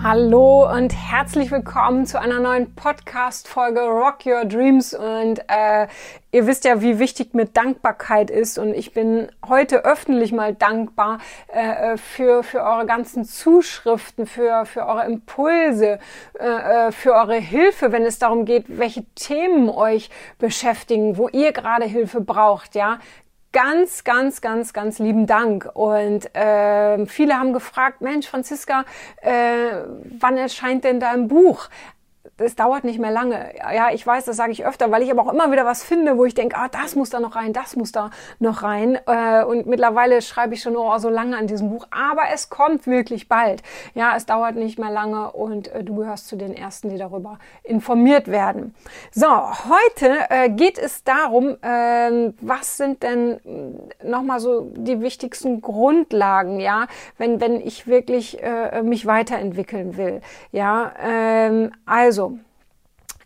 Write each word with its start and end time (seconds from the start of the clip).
Hallo 0.00 0.72
und 0.72 0.92
herzlich 0.92 1.50
willkommen 1.50 2.06
zu 2.06 2.20
einer 2.20 2.38
neuen 2.38 2.72
Podcast-Folge 2.76 3.80
Rock 3.80 4.26
Your 4.26 4.44
Dreams. 4.44 4.94
Und 4.94 5.40
äh, 5.48 5.88
ihr 6.30 6.46
wisst 6.46 6.64
ja, 6.64 6.80
wie 6.80 7.00
wichtig 7.00 7.34
mir 7.34 7.46
Dankbarkeit 7.46 8.30
ist. 8.30 8.58
Und 8.58 8.74
ich 8.74 8.92
bin 8.92 9.28
heute 9.48 9.84
öffentlich 9.84 10.30
mal 10.30 10.54
dankbar 10.54 11.18
äh, 11.48 11.96
für, 11.96 12.44
für 12.44 12.62
eure 12.62 12.86
ganzen 12.86 13.24
Zuschriften, 13.24 14.26
für, 14.26 14.66
für 14.66 14.86
eure 14.86 15.04
Impulse, 15.04 15.98
äh, 16.38 16.46
äh 16.46 16.92
für 16.92 17.14
eure 17.14 17.34
Hilfe, 17.34 17.90
wenn 17.90 18.04
es 18.04 18.20
darum 18.20 18.44
geht, 18.44 18.66
welche 18.68 19.04
Themen 19.16 19.68
euch 19.68 20.10
beschäftigen, 20.38 21.16
wo 21.16 21.28
ihr 21.28 21.50
gerade 21.50 21.86
Hilfe 21.86 22.20
braucht. 22.20 22.76
Ja, 22.76 23.00
ganz, 23.52 24.04
ganz, 24.04 24.40
ganz, 24.40 24.72
ganz 24.72 24.98
lieben 24.98 25.26
Dank. 25.26 25.68
Und 25.74 26.34
äh, 26.34 27.06
viele 27.06 27.34
haben 27.34 27.52
gefragt, 27.52 28.00
Mensch, 28.00 28.28
Franziska, 28.28 28.84
äh, 29.22 29.82
wann 30.18 30.36
erscheint 30.36 30.84
denn 30.84 31.00
dein 31.00 31.28
Buch? 31.28 31.68
Das 32.38 32.54
dauert 32.54 32.84
nicht 32.84 32.98
mehr 32.98 33.10
lange. 33.10 33.52
Ja, 33.58 33.90
ich 33.92 34.06
weiß, 34.06 34.24
das 34.24 34.36
sage 34.36 34.52
ich 34.52 34.64
öfter, 34.64 34.90
weil 34.90 35.02
ich 35.02 35.10
aber 35.10 35.22
auch 35.22 35.32
immer 35.32 35.50
wieder 35.50 35.66
was 35.66 35.82
finde, 35.82 36.16
wo 36.16 36.24
ich 36.24 36.34
denke, 36.34 36.56
ah, 36.56 36.68
das 36.68 36.94
muss 36.94 37.10
da 37.10 37.20
noch 37.20 37.36
rein, 37.36 37.52
das 37.52 37.76
muss 37.76 37.92
da 37.92 38.10
noch 38.38 38.62
rein. 38.62 38.98
Äh, 39.06 39.44
und 39.44 39.66
mittlerweile 39.66 40.22
schreibe 40.22 40.54
ich 40.54 40.62
schon 40.62 40.76
oh, 40.76 40.96
so 40.98 41.08
lange 41.08 41.36
an 41.36 41.48
diesem 41.48 41.70
Buch, 41.70 41.86
aber 41.90 42.22
es 42.32 42.48
kommt 42.48 42.86
wirklich 42.86 43.28
bald. 43.28 43.62
Ja, 43.94 44.16
es 44.16 44.24
dauert 44.24 44.54
nicht 44.54 44.78
mehr 44.78 44.90
lange 44.90 45.32
und 45.32 45.68
äh, 45.68 45.82
du 45.82 45.96
gehörst 45.96 46.28
zu 46.28 46.36
den 46.36 46.54
ersten, 46.54 46.90
die 46.90 46.96
darüber 46.96 47.38
informiert 47.64 48.28
werden. 48.28 48.74
So, 49.10 49.26
heute 49.26 50.16
äh, 50.30 50.48
geht 50.48 50.78
es 50.78 51.02
darum, 51.02 51.56
äh, 51.60 52.32
was 52.40 52.76
sind 52.76 53.02
denn 53.02 53.40
äh, 53.44 54.06
nochmal 54.06 54.38
so 54.38 54.70
die 54.76 55.00
wichtigsten 55.00 55.60
Grundlagen, 55.60 56.60
ja, 56.60 56.86
wenn, 57.16 57.40
wenn 57.40 57.60
ich 57.60 57.86
wirklich 57.86 58.38
mich 58.82 59.06
weiterentwickeln 59.06 59.96
will. 59.96 60.20
Ja, 60.52 60.92
ähm, 61.02 61.72
also 61.86 62.27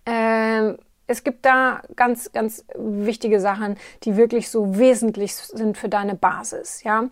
ähm, 0.06 0.78
es 1.06 1.25
gibt 1.25 1.45
da 1.45 1.83
ganz, 1.97 2.33
ganz 2.33 2.64
wichtige 2.75 3.41
Sachen, 3.41 3.77
die 4.05 4.17
wirklich 4.17 4.48
so 4.48 4.78
wesentlich 4.78 5.34
sind 5.34 5.77
für 5.77 5.89
deine 5.89 6.14
Basis, 6.14 6.83
ja. 6.84 7.09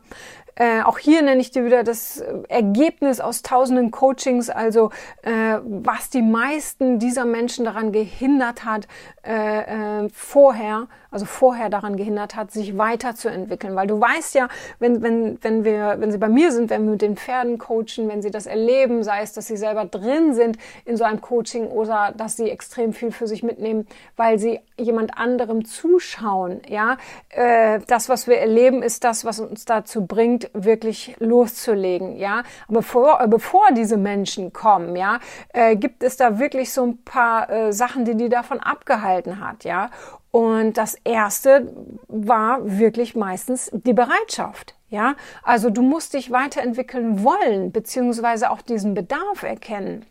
Äh, 0.56 0.82
auch 0.82 0.98
hier 0.98 1.22
nenne 1.22 1.40
ich 1.40 1.50
dir 1.50 1.64
wieder 1.64 1.84
das 1.84 2.22
Ergebnis 2.48 3.20
aus 3.20 3.42
tausenden 3.42 3.90
Coachings, 3.90 4.50
also 4.50 4.90
äh, 5.22 5.58
was 5.64 6.10
die 6.10 6.22
meisten 6.22 6.98
dieser 6.98 7.24
Menschen 7.24 7.64
daran 7.64 7.92
gehindert 7.92 8.64
hat, 8.64 8.86
äh, 9.22 10.04
äh, 10.04 10.08
vorher, 10.12 10.88
also 11.10 11.26
vorher 11.26 11.70
daran 11.70 11.96
gehindert 11.96 12.36
hat, 12.36 12.52
sich 12.52 12.78
weiterzuentwickeln. 12.78 13.74
Weil 13.74 13.86
du 13.86 14.00
weißt 14.00 14.34
ja, 14.34 14.48
wenn, 14.78 15.02
wenn, 15.02 15.38
wenn 15.42 15.64
wir, 15.64 15.96
wenn 15.98 16.10
sie 16.10 16.18
bei 16.18 16.28
mir 16.28 16.52
sind, 16.52 16.70
wenn 16.70 16.84
wir 16.84 16.92
mit 16.92 17.02
den 17.02 17.16
Pferden 17.16 17.58
coachen, 17.58 18.08
wenn 18.08 18.22
sie 18.22 18.30
das 18.30 18.46
erleben, 18.46 19.02
sei 19.02 19.22
es, 19.22 19.32
dass 19.32 19.46
sie 19.46 19.56
selber 19.56 19.84
drin 19.84 20.34
sind 20.34 20.56
in 20.84 20.96
so 20.96 21.04
einem 21.04 21.20
Coaching 21.20 21.66
oder 21.66 22.12
dass 22.16 22.36
sie 22.36 22.50
extrem 22.50 22.92
viel 22.92 23.12
für 23.12 23.26
sich 23.26 23.42
mitnehmen, 23.42 23.86
weil 24.16 24.38
sie 24.38 24.60
jemand 24.76 25.18
anderem 25.18 25.64
zuschauen, 25.64 26.62
ja, 26.68 26.96
äh, 27.30 27.80
das, 27.86 28.08
was 28.08 28.26
wir 28.26 28.38
erleben, 28.38 28.82
ist 28.82 29.04
das, 29.04 29.24
was 29.24 29.40
uns 29.40 29.64
dazu 29.64 30.06
bringt, 30.06 30.39
wirklich 30.52 31.16
loszulegen, 31.18 32.16
ja. 32.16 32.42
Bevor, 32.68 33.20
äh, 33.20 33.28
bevor 33.28 33.72
diese 33.72 33.96
Menschen 33.96 34.52
kommen, 34.52 34.96
ja, 34.96 35.18
äh, 35.52 35.76
gibt 35.76 36.02
es 36.02 36.16
da 36.16 36.38
wirklich 36.38 36.72
so 36.72 36.84
ein 36.84 37.02
paar 37.04 37.50
äh, 37.50 37.72
Sachen, 37.72 38.04
die 38.04 38.16
die 38.16 38.28
davon 38.28 38.60
abgehalten 38.60 39.00
gehalten 39.00 39.40
hat, 39.40 39.64
ja. 39.64 39.90
Und 40.30 40.76
das 40.76 40.94
erste 41.04 41.72
war 42.06 42.60
wirklich 42.62 43.16
meistens 43.16 43.70
die 43.72 43.92
Bereitschaft. 43.92 44.76
Ja, 44.88 45.14
also 45.42 45.70
du 45.70 45.82
musst 45.82 46.14
dich 46.14 46.32
weiterentwickeln 46.32 47.22
wollen, 47.22 47.70
beziehungsweise 47.70 48.50
auch 48.50 48.60
diesen 48.60 48.94
Bedarf 48.94 49.44
erkennen. 49.44 50.04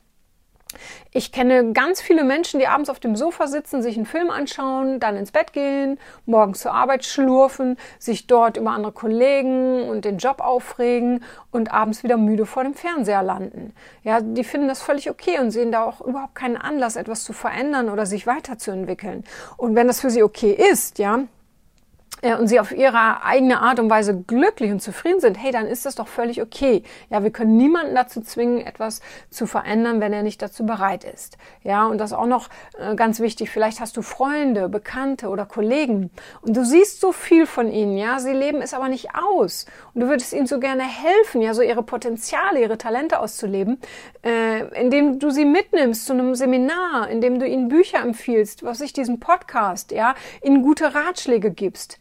Ich 1.12 1.32
kenne 1.32 1.74
ganz 1.74 2.02
viele 2.02 2.24
Menschen, 2.24 2.60
die 2.60 2.68
abends 2.68 2.90
auf 2.90 3.00
dem 3.00 3.16
Sofa 3.16 3.48
sitzen, 3.48 3.82
sich 3.82 3.96
einen 3.98 4.06
Film 4.06 4.30
anschauen, 4.30 5.00
dann 5.00 5.18
ins 5.18 5.32
Bett 5.32 5.54
gehen, 5.54 6.00
morgens 6.26 6.60
zur 6.60 6.74
Arbeit 6.74 7.04
schlurfen, 7.04 7.78
sich 7.98 8.28
dort 8.28 8.58
über 8.58 8.72
andere 8.72 8.92
Kollegen 8.92 9.90
und 9.90 10.06
den 10.06 10.20
Job 10.20 10.40
aufregen 10.40 11.24
und 11.52 11.72
abends 11.72 12.04
wieder 12.04 12.18
müde 12.18 12.46
vor 12.46 12.64
dem 12.64 12.76
Fernseher 12.76 13.24
landen. 13.24 13.74
Ja, 14.04 14.22
die 14.22 14.44
finden 14.44 14.68
das 14.68 14.82
völlig 14.82 15.10
okay 15.10 15.40
und 15.40 15.50
sehen 15.50 15.72
da 15.72 15.84
auch 15.84 16.02
überhaupt 16.02 16.36
keinen 16.36 16.58
Anlass, 16.58 16.96
etwas 16.96 17.24
zu 17.24 17.34
verändern 17.34 17.90
oder 17.90 18.06
sich 18.06 18.28
weiterzuentwickeln. 18.28 19.24
Und 19.58 19.76
wenn 19.76 19.88
das 19.88 20.02
für 20.02 20.12
sie 20.12 20.22
okay 20.22 20.52
ist, 20.52 21.00
ja, 21.00 21.22
und 22.22 22.48
sie 22.48 22.60
auf 22.60 22.72
ihre 22.72 23.24
eigene 23.24 23.62
Art 23.62 23.80
und 23.80 23.90
Weise 23.90 24.22
glücklich 24.22 24.72
und 24.72 24.82
zufrieden 24.82 25.20
sind, 25.22 25.36
hey, 25.36 25.52
dann 25.52 25.66
ist 25.66 25.86
das 25.86 25.96
doch 25.96 26.08
völlig 26.08 26.42
okay. 26.42 26.84
Ja, 27.10 27.24
wir 27.24 27.32
können 27.32 27.56
niemanden 27.56 27.96
dazu 27.96 28.22
zwingen, 28.22 28.60
etwas 28.66 29.02
zu 29.30 29.46
verändern, 29.46 30.02
wenn 30.02 30.12
er 30.12 30.24
nicht 30.24 30.42
dazu 30.42 30.66
bereit 30.66 31.06
ist. 31.06 31.38
Ja, 31.64 31.86
und 31.86 31.98
das 31.98 32.12
auch 32.12 32.26
noch 32.26 32.50
äh, 32.78 32.96
ganz 32.96 33.20
wichtig. 33.22 33.50
Vielleicht 33.50 33.80
hast 33.80 33.96
du 33.96 34.02
Freunde, 34.02 34.68
Bekannte 34.68 35.30
oder 35.30 35.46
Kollegen 35.46 36.10
und 36.42 36.58
du 36.58 36.66
siehst 36.66 37.00
so 37.00 37.12
viel 37.12 37.46
von 37.46 37.72
ihnen. 37.72 37.98
Ja, 37.98 38.20
sie 38.20 38.34
leben 38.34 38.62
es 38.62 38.74
aber 38.74 38.90
nicht 38.90 39.10
aus 39.16 39.66
und 39.94 40.02
du 40.02 40.08
würdest 40.10 40.34
ihnen 40.34 40.48
so 40.48 40.60
gerne 40.60 40.84
helfen, 40.84 41.42
ja, 41.42 41.54
so 41.54 41.62
ihre 41.62 41.84
Potenziale, 41.84 42.62
ihre 42.62 42.78
Talente 42.78 43.20
auszuleben, 43.20 43.80
äh, 44.26 44.82
indem 44.82 45.20
du 45.20 45.30
sie 45.30 45.46
mitnimmst 45.46 46.06
zu 46.06 46.14
einem 46.14 46.36
Seminar, 46.36 47.10
indem 47.10 47.40
du 47.40 47.48
ihnen 47.48 47.70
Bücher 47.70 48.00
empfiehlst, 48.00 48.64
was 48.64 48.82
ich 48.82 48.92
diesen 48.92 49.20
Podcast, 49.22 49.92
ja, 49.92 50.16
ihnen 50.44 50.64
gute 50.64 50.94
Ratschläge 50.94 51.52
gibst. 51.52 51.98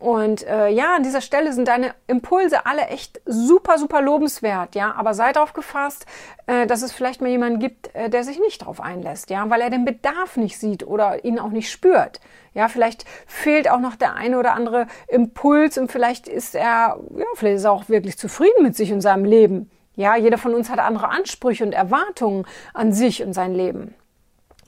Und 0.00 0.46
äh, 0.46 0.68
ja, 0.68 0.96
an 0.96 1.02
dieser 1.02 1.20
Stelle 1.20 1.52
sind 1.52 1.68
deine 1.68 1.94
Impulse 2.06 2.64
alle 2.64 2.86
echt 2.86 3.20
super, 3.26 3.76
super 3.76 4.00
lobenswert, 4.00 4.74
ja. 4.74 4.94
Aber 4.96 5.12
sei 5.12 5.32
darauf 5.32 5.52
gefasst, 5.52 6.06
äh, 6.46 6.66
dass 6.66 6.80
es 6.80 6.90
vielleicht 6.90 7.20
mal 7.20 7.28
jemanden 7.28 7.58
gibt, 7.58 7.94
äh, 7.94 8.08
der 8.08 8.24
sich 8.24 8.40
nicht 8.40 8.62
darauf 8.62 8.80
einlässt, 8.80 9.28
ja, 9.28 9.48
weil 9.50 9.60
er 9.60 9.68
den 9.68 9.84
Bedarf 9.84 10.38
nicht 10.38 10.58
sieht 10.58 10.86
oder 10.86 11.22
ihn 11.22 11.38
auch 11.38 11.50
nicht 11.50 11.70
spürt. 11.70 12.20
Ja, 12.54 12.68
vielleicht 12.68 13.04
fehlt 13.26 13.70
auch 13.70 13.78
noch 13.78 13.94
der 13.94 14.14
eine 14.14 14.38
oder 14.38 14.54
andere 14.54 14.86
Impuls 15.06 15.76
und 15.76 15.92
vielleicht 15.92 16.28
ist 16.28 16.54
er, 16.54 16.98
ja, 17.14 17.26
vielleicht 17.34 17.56
ist 17.56 17.64
er 17.64 17.72
auch 17.72 17.90
wirklich 17.90 18.16
zufrieden 18.16 18.62
mit 18.62 18.76
sich 18.76 18.94
und 18.94 19.02
seinem 19.02 19.26
Leben. 19.26 19.70
Ja, 19.96 20.16
jeder 20.16 20.38
von 20.38 20.54
uns 20.54 20.70
hat 20.70 20.78
andere 20.78 21.10
Ansprüche 21.10 21.62
und 21.62 21.72
Erwartungen 21.72 22.46
an 22.72 22.94
sich 22.94 23.22
und 23.22 23.34
sein 23.34 23.54
Leben. 23.54 23.94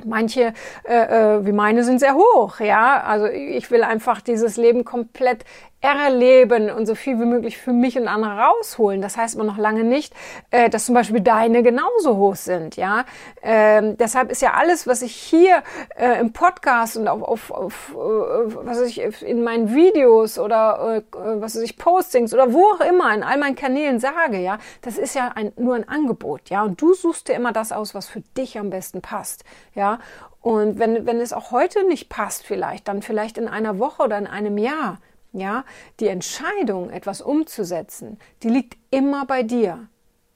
Manche 0.05 0.53
äh, 0.85 0.95
äh, 0.95 1.47
wie 1.47 1.53
meine 1.53 1.85
sind 1.85 2.01
sehr 2.01 2.15
hoch, 2.15 2.61
ja. 2.61 3.03
Also 3.03 3.27
ich 3.27 3.71
will 3.71 3.83
einfach 3.83 4.21
dieses 4.21 4.57
Leben 4.57 4.85
komplett 4.85 5.45
erleben 5.83 6.71
und 6.71 6.87
so 6.87 6.95
viel 6.95 7.19
wie 7.19 7.25
möglich 7.25 7.59
für 7.59 7.73
mich 7.73 7.99
und 7.99 8.07
andere 8.07 8.39
rausholen. 8.39 9.03
Das 9.03 9.17
heißt 9.17 9.35
aber 9.35 9.45
noch 9.45 9.59
lange 9.59 9.83
nicht, 9.85 10.15
äh, 10.51 10.71
dass 10.71 10.87
zum 10.87 10.95
Beispiel 10.95 11.21
deine 11.21 11.63
genauso 11.63 12.17
hoch 12.17 12.37
sind, 12.37 12.77
ja. 12.77 13.05
Ähm, 13.43 13.97
deshalb 13.97 14.31
ist 14.31 14.43
ja 14.43 14.53
alles, 14.55 14.87
was 14.87 15.03
ich 15.03 15.15
hier 15.15 15.63
äh, 15.97 16.21
im 16.21 16.33
Podcast 16.33 16.97
und 16.97 17.09
auf, 17.09 17.23
auf, 17.23 17.51
auf 17.51 17.91
äh, 17.91 17.97
was 17.97 18.81
ich 18.81 19.01
in 19.23 19.43
meinen 19.43 19.75
Videos 19.75 20.39
oder 20.39 20.99
äh, 20.99 21.03
was 21.13 21.57
ich 21.57 21.77
Postings 21.77 22.33
oder 22.33 22.53
wo 22.53 22.65
auch 22.65 22.81
immer 22.81 23.13
in 23.13 23.25
all 23.25 23.39
meinen 23.39 23.57
Kanälen 23.57 23.99
sage, 23.99 24.39
ja, 24.39 24.59
das 24.83 24.99
ist 24.99 25.15
ja 25.15 25.33
ein, 25.35 25.53
nur 25.57 25.75
ein 25.75 25.89
Angebot, 25.89 26.49
ja. 26.49 26.63
Und 26.63 26.81
du 26.81 26.95
suchst 26.95 27.29
dir 27.29 27.35
immer 27.35 27.53
das 27.53 27.73
aus, 27.73 27.95
was 27.95 28.07
für 28.07 28.23
dich 28.37 28.59
am 28.59 28.71
besten 28.71 29.03
passt, 29.03 29.45
ja. 29.75 29.99
Und 30.41 30.81
wenn, 30.81 31.07
wenn 31.07 31.21
es 31.21 31.33
auch 31.33 31.53
heute 31.53 31.87
nicht 31.87 32.09
passt, 32.09 32.45
vielleicht, 32.45 32.89
dann 32.89 33.03
vielleicht 33.03 33.39
in 33.39 33.49
einer 33.49 33.79
Woche 33.79 34.03
oder 34.03 34.19
in 34.19 34.27
einem 34.27 34.59
Jahr, 34.59 34.99
ja, 35.33 35.65
die 36.01 36.09
Entscheidung, 36.09 36.91
etwas 36.91 37.23
umzusetzen, 37.23 38.19
die 38.43 38.49
liegt 38.49 38.77
immer 38.91 39.27
bei 39.27 39.43
dir. 39.43 39.89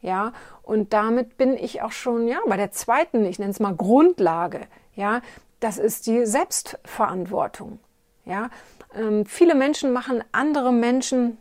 Ja, 0.02 0.32
und 0.62 0.92
damit 0.92 1.36
bin 1.36 1.56
ich 1.56 1.82
auch 1.82 1.92
schon, 1.92 2.28
ja, 2.28 2.38
bei 2.46 2.56
der 2.56 2.70
zweiten, 2.70 3.24
ich 3.24 3.38
nenne 3.38 3.50
es 3.50 3.60
mal 3.60 3.74
Grundlage. 3.74 4.60
Ja, 4.94 5.20
das 5.60 5.78
ist 5.78 6.06
die 6.06 6.26
Selbstverantwortung. 6.26 7.78
Ja, 8.24 8.50
ähm, 8.94 9.26
viele 9.26 9.54
Menschen 9.54 9.92
machen 9.92 10.22
andere 10.32 10.72
Menschen 10.72 11.38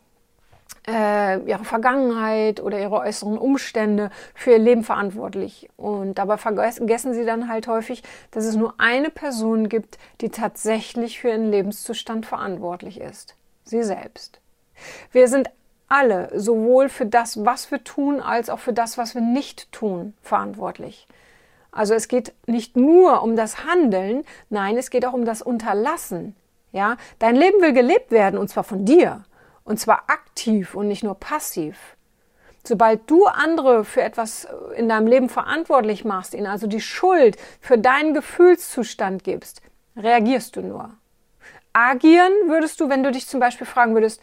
äh, 0.87 1.39
ihre 1.47 1.63
Vergangenheit 1.63 2.61
oder 2.61 2.79
ihre 2.79 2.95
äußeren 2.99 3.37
Umstände 3.37 4.09
für 4.33 4.51
ihr 4.51 4.59
Leben 4.59 4.83
verantwortlich. 4.83 5.69
Und 5.77 6.15
dabei 6.15 6.37
vergessen 6.37 7.13
sie 7.13 7.25
dann 7.25 7.49
halt 7.49 7.67
häufig, 7.67 8.03
dass 8.31 8.45
es 8.45 8.55
nur 8.55 8.75
eine 8.77 9.09
Person 9.09 9.69
gibt, 9.69 9.97
die 10.21 10.29
tatsächlich 10.29 11.19
für 11.19 11.29
ihren 11.29 11.51
Lebenszustand 11.51 12.25
verantwortlich 12.25 12.99
ist 12.99 13.35
sie 13.65 13.83
selbst. 13.83 14.39
Wir 15.11 15.27
sind 15.27 15.49
alle 15.87 16.31
sowohl 16.39 16.89
für 16.89 17.05
das, 17.05 17.45
was 17.45 17.69
wir 17.71 17.83
tun, 17.83 18.21
als 18.21 18.49
auch 18.49 18.59
für 18.59 18.73
das, 18.73 18.97
was 18.97 19.13
wir 19.13 19.21
nicht 19.21 19.71
tun, 19.71 20.13
verantwortlich. 20.21 21.07
Also 21.71 21.93
es 21.93 22.07
geht 22.07 22.33
nicht 22.47 22.77
nur 22.77 23.21
um 23.21 23.35
das 23.35 23.65
Handeln, 23.65 24.23
nein, 24.49 24.77
es 24.77 24.89
geht 24.89 25.05
auch 25.05 25.13
um 25.13 25.25
das 25.25 25.41
Unterlassen. 25.41 26.35
Ja, 26.71 26.97
dein 27.19 27.35
Leben 27.35 27.61
will 27.61 27.73
gelebt 27.73 28.11
werden 28.11 28.37
und 28.37 28.49
zwar 28.49 28.63
von 28.63 28.85
dir 28.85 29.25
und 29.63 29.79
zwar 29.79 30.03
aktiv 30.07 30.75
und 30.75 30.87
nicht 30.87 31.03
nur 31.03 31.15
passiv. 31.15 31.95
Sobald 32.63 33.09
du 33.09 33.25
andere 33.25 33.85
für 33.85 34.01
etwas 34.01 34.47
in 34.75 34.89
deinem 34.89 35.07
Leben 35.07 35.29
verantwortlich 35.29 36.03
machst, 36.03 36.33
ihnen 36.33 36.47
also 36.47 36.65
die 36.65 36.81
Schuld 36.81 37.37
für 37.61 37.77
deinen 37.77 38.13
Gefühlszustand 38.13 39.23
gibst, 39.23 39.61
reagierst 39.95 40.55
du 40.55 40.61
nur. 40.61 40.91
Agieren 41.75 42.31
würdest 42.45 42.79
du, 42.79 42.87
wenn 42.87 43.03
du 43.03 43.11
dich 43.11 43.27
zum 43.27 43.41
Beispiel 43.41 43.67
fragen 43.67 43.95
würdest, 43.95 44.21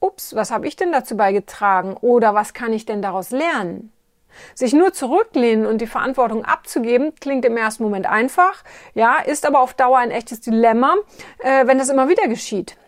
ups, 0.00 0.34
was 0.34 0.50
habe 0.50 0.66
ich 0.66 0.74
denn 0.74 0.90
dazu 0.90 1.18
beigetragen 1.18 1.94
oder 2.00 2.32
was 2.32 2.54
kann 2.54 2.72
ich 2.72 2.86
denn 2.86 3.02
daraus 3.02 3.28
lernen? 3.28 3.92
Sich 4.54 4.72
nur 4.72 4.94
zurücklehnen 4.94 5.66
und 5.66 5.82
die 5.82 5.86
Verantwortung 5.86 6.46
abzugeben, 6.46 7.14
klingt 7.20 7.44
im 7.44 7.58
ersten 7.58 7.82
Moment 7.82 8.06
einfach, 8.06 8.64
ja, 8.94 9.18
ist 9.18 9.44
aber 9.44 9.60
auf 9.60 9.74
Dauer 9.74 9.98
ein 9.98 10.10
echtes 10.10 10.40
Dilemma, 10.40 10.94
äh, 11.40 11.66
wenn 11.66 11.76
das 11.76 11.90
immer 11.90 12.08
wieder 12.08 12.26
geschieht. 12.26 12.78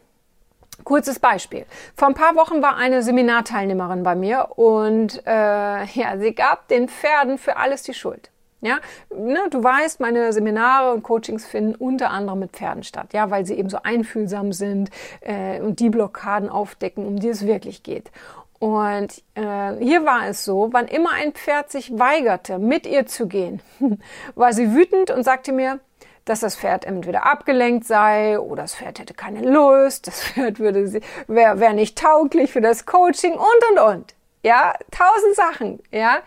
Kurzes 0.85 1.19
Beispiel. 1.19 1.67
Vor 1.95 2.09
ein 2.09 2.15
paar 2.15 2.37
Wochen 2.37 2.63
war 2.63 2.79
eine 2.79 3.03
Seminarteilnehmerin 3.03 4.03
bei 4.03 4.15
mir 4.15 4.49
und 4.57 5.27
äh, 5.27 5.85
ja, 5.85 6.17
sie 6.19 6.35
gab 6.35 6.69
den 6.69 6.89
Pferden 6.89 7.37
für 7.37 7.59
alles 7.59 7.83
die 7.83 7.93
Schuld. 7.93 8.31
Ja, 8.63 8.79
ne, 9.15 9.41
du 9.51 9.65
weißt, 9.65 10.01
meine 10.01 10.35
Seminare 10.35 10.93
und 10.93 11.03
Coachings 11.03 11.47
finden 11.47 11.75
unter 11.75 12.11
anderem 12.11 12.41
mit 12.41 12.53
Pferden 12.53 12.83
statt, 12.83 13.15
ja, 13.15 13.31
weil 13.31 13.47
sie 13.47 13.55
eben 13.55 13.71
so 13.71 13.79
einfühlsam 13.83 14.53
sind 14.53 14.91
äh, 15.23 15.61
und 15.61 15.81
die 15.81 15.89
Blockaden 15.89 16.51
aufdecken, 16.51 17.07
um 17.07 17.19
die 17.19 17.29
es 17.29 17.47
wirklich 17.47 17.83
geht. 17.83 18.11
Und 18.59 19.23
äh, 19.35 19.77
hier 19.81 20.05
war 20.05 20.29
es 20.29 20.45
so, 20.45 20.69
wann 20.73 20.87
immer 20.87 21.13
ein 21.13 21.33
Pferd 21.33 21.71
sich 21.71 21.99
weigerte, 21.99 22.59
mit 22.59 22.87
ihr 22.87 23.07
zu 23.07 23.27
gehen, 23.27 23.63
war 24.35 24.53
sie 24.53 24.75
wütend 24.75 25.11
und 25.11 25.25
sagte 25.25 25.53
mir, 25.53 25.81
dass 26.27 26.41
das 26.41 26.57
Pferd 26.57 26.85
entweder 26.85 27.25
abgelenkt 27.25 27.87
sei 27.87 28.39
oder 28.39 28.63
das 28.63 28.75
Pferd 28.75 28.99
hätte 28.99 29.15
keine 29.15 29.41
Lust, 29.41 30.07
das 30.07 30.23
Pferd 30.23 30.59
würde 30.59 31.01
wäre 31.27 31.59
wär 31.59 31.73
nicht 31.73 31.97
tauglich 31.97 32.53
für 32.53 32.61
das 32.61 32.85
Coaching 32.85 33.33
und 33.33 33.71
und 33.71 33.79
und. 33.79 34.15
Ja, 34.43 34.75
tausend 34.91 35.37
Sachen. 35.37 35.83
Ja, 35.91 36.21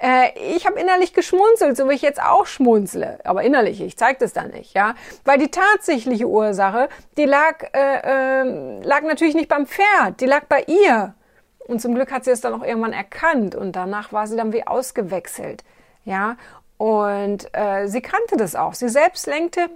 äh, 0.00 0.38
ich 0.54 0.66
habe 0.66 0.78
innerlich 0.78 1.12
geschmunzelt, 1.14 1.76
so 1.76 1.88
wie 1.88 1.94
ich 1.94 2.02
jetzt 2.02 2.22
auch 2.22 2.46
schmunzle, 2.46 3.18
aber 3.24 3.42
innerlich, 3.42 3.80
ich 3.80 3.96
zeige 3.96 4.20
das 4.20 4.32
dann 4.32 4.50
nicht. 4.50 4.74
Ja, 4.74 4.94
weil 5.24 5.38
die 5.38 5.50
tatsächliche 5.50 6.28
Ursache, 6.28 6.88
die 7.16 7.24
lag 7.24 7.64
äh, 7.74 8.42
äh, 8.42 8.80
lag 8.82 9.02
natürlich 9.02 9.34
nicht 9.34 9.48
beim 9.48 9.66
Pferd, 9.66 10.20
die 10.20 10.26
lag 10.26 10.44
bei 10.44 10.62
ihr. 10.68 11.14
Und 11.66 11.80
zum 11.80 11.96
Glück 11.96 12.12
hat 12.12 12.24
sie 12.24 12.30
es 12.30 12.40
dann 12.40 12.54
auch 12.54 12.62
irgendwann 12.64 12.92
erkannt 12.92 13.56
und 13.56 13.74
danach 13.74 14.12
war 14.12 14.28
sie 14.28 14.36
dann 14.36 14.52
wie 14.52 14.64
ausgewechselt. 14.64 15.64
Ja, 16.04 16.36
und 16.78 17.48
äh, 17.52 17.88
sie 17.88 18.00
kannte 18.00 18.36
das 18.36 18.54
auch. 18.54 18.74
Sie 18.74 18.88
selbst 18.88 19.26
lenkte 19.26 19.68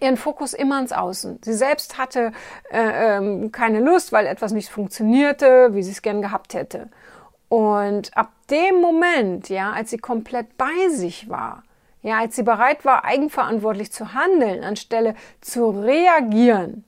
ihren 0.00 0.16
Fokus 0.16 0.54
immer 0.54 0.80
ins 0.80 0.92
Außen. 0.92 1.40
Sie 1.42 1.52
selbst 1.52 1.98
hatte 1.98 2.32
äh, 2.70 3.16
ähm, 3.16 3.52
keine 3.52 3.80
Lust, 3.80 4.12
weil 4.12 4.26
etwas 4.26 4.52
nicht 4.52 4.70
funktionierte, 4.70 5.74
wie 5.74 5.82
sie 5.82 5.92
es 5.92 6.02
gern 6.02 6.22
gehabt 6.22 6.54
hätte. 6.54 6.88
Und 7.52 8.16
ab 8.16 8.30
dem 8.48 8.80
Moment, 8.80 9.50
ja, 9.50 9.72
als 9.72 9.90
sie 9.90 9.98
komplett 9.98 10.56
bei 10.56 10.88
sich 10.88 11.28
war, 11.28 11.64
ja, 12.00 12.18
als 12.18 12.34
sie 12.34 12.44
bereit 12.44 12.86
war, 12.86 13.04
eigenverantwortlich 13.04 13.92
zu 13.92 14.14
handeln, 14.14 14.64
anstelle 14.64 15.14
zu 15.42 15.68
reagieren, 15.68 16.86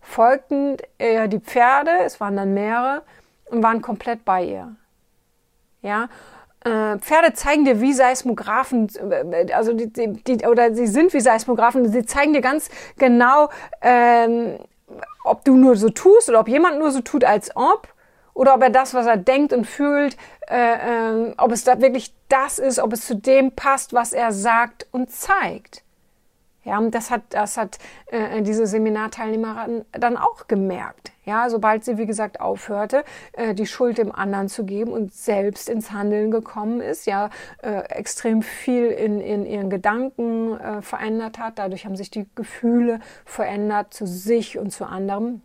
folgten 0.00 0.76
ihr 0.98 1.28
die 1.28 1.38
Pferde, 1.38 1.92
es 2.04 2.18
waren 2.18 2.36
dann 2.36 2.52
mehrere, 2.52 3.02
und 3.48 3.62
waren 3.62 3.80
komplett 3.80 4.24
bei 4.24 4.42
ihr. 4.42 4.74
Ja, 5.82 6.08
äh, 6.64 6.98
Pferde 6.98 7.34
zeigen 7.34 7.64
dir 7.64 7.80
wie 7.80 7.92
Seismographen, 7.92 8.88
äh, 9.08 9.52
also 9.52 9.72
die, 9.72 9.92
die, 9.92 10.14
die, 10.14 10.44
oder 10.48 10.74
sie 10.74 10.88
sind 10.88 11.14
wie 11.14 11.20
Seismographen, 11.20 11.88
sie 11.92 12.04
zeigen 12.04 12.32
dir 12.32 12.40
ganz 12.40 12.70
genau, 12.98 13.50
ähm, 13.82 14.58
ob 15.22 15.44
du 15.44 15.54
nur 15.54 15.76
so 15.76 15.90
tust 15.90 16.28
oder 16.28 16.40
ob 16.40 16.48
jemand 16.48 16.80
nur 16.80 16.90
so 16.90 17.02
tut, 17.02 17.22
als 17.22 17.54
ob, 17.54 17.86
oder 18.34 18.54
ob 18.54 18.62
er 18.62 18.70
das, 18.70 18.94
was 18.94 19.06
er 19.06 19.16
denkt 19.16 19.52
und 19.52 19.66
fühlt, 19.66 20.16
äh, 20.48 21.28
äh, 21.28 21.34
ob 21.36 21.52
es 21.52 21.64
da 21.64 21.80
wirklich 21.80 22.14
das 22.28 22.58
ist, 22.58 22.78
ob 22.78 22.92
es 22.92 23.06
zu 23.06 23.16
dem 23.16 23.52
passt, 23.52 23.92
was 23.92 24.12
er 24.12 24.32
sagt 24.32 24.86
und 24.90 25.10
zeigt. 25.10 25.82
Ja, 26.64 26.78
und 26.78 26.94
das 26.94 27.10
hat, 27.10 27.22
das 27.30 27.56
hat 27.56 27.78
äh, 28.06 28.40
diese 28.42 28.66
Seminarteilnehmerin 28.66 29.84
dann 29.90 30.16
auch 30.16 30.46
gemerkt. 30.46 31.10
Ja, 31.24 31.50
sobald 31.50 31.84
sie, 31.84 31.98
wie 31.98 32.06
gesagt, 32.06 32.40
aufhörte, 32.40 33.04
äh, 33.32 33.54
die 33.54 33.66
Schuld 33.66 33.98
dem 33.98 34.12
anderen 34.12 34.48
zu 34.48 34.64
geben 34.64 34.92
und 34.92 35.12
selbst 35.12 35.68
ins 35.68 35.90
Handeln 35.90 36.30
gekommen 36.30 36.80
ist, 36.80 37.06
ja, 37.06 37.30
äh, 37.62 37.80
extrem 37.88 38.42
viel 38.42 38.86
in, 38.86 39.20
in 39.20 39.44
ihren 39.44 39.70
Gedanken 39.70 40.58
äh, 40.58 40.82
verändert 40.82 41.38
hat. 41.38 41.58
Dadurch 41.58 41.84
haben 41.84 41.96
sich 41.96 42.10
die 42.10 42.28
Gefühle 42.36 43.00
verändert 43.24 43.92
zu 43.92 44.06
sich 44.06 44.56
und 44.58 44.70
zu 44.70 44.84
anderen. 44.84 45.42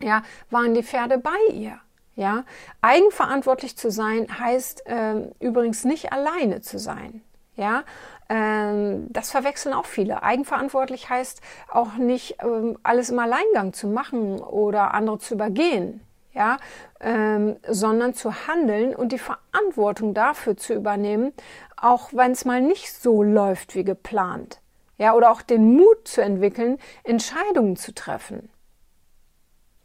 Ja, 0.00 0.22
waren 0.50 0.74
die 0.74 0.82
Pferde 0.82 1.18
bei 1.18 1.52
ihr. 1.52 1.78
Ja, 2.18 2.42
eigenverantwortlich 2.80 3.76
zu 3.76 3.92
sein 3.92 4.26
heißt 4.40 4.88
äh, 4.88 5.30
übrigens 5.38 5.84
nicht 5.84 6.12
alleine 6.12 6.60
zu 6.60 6.76
sein. 6.76 7.22
Ja, 7.54 7.84
ähm, 8.28 9.06
das 9.10 9.30
verwechseln 9.30 9.72
auch 9.72 9.86
viele. 9.86 10.24
Eigenverantwortlich 10.24 11.08
heißt 11.08 11.40
auch 11.70 11.94
nicht 11.94 12.38
ähm, 12.42 12.76
alles 12.82 13.10
im 13.10 13.20
Alleingang 13.20 13.72
zu 13.72 13.86
machen 13.86 14.40
oder 14.40 14.94
andere 14.94 15.20
zu 15.20 15.34
übergehen, 15.34 16.00
ja, 16.32 16.56
ähm, 16.98 17.56
sondern 17.68 18.14
zu 18.14 18.48
handeln 18.48 18.96
und 18.96 19.12
die 19.12 19.20
Verantwortung 19.20 20.12
dafür 20.12 20.56
zu 20.56 20.74
übernehmen, 20.74 21.32
auch 21.76 22.08
wenn 22.12 22.32
es 22.32 22.44
mal 22.44 22.60
nicht 22.60 22.92
so 22.92 23.22
läuft 23.22 23.76
wie 23.76 23.84
geplant, 23.84 24.60
ja, 24.96 25.14
oder 25.14 25.30
auch 25.30 25.40
den 25.40 25.76
Mut 25.76 26.08
zu 26.08 26.20
entwickeln, 26.20 26.78
Entscheidungen 27.04 27.76
zu 27.76 27.94
treffen. 27.94 28.50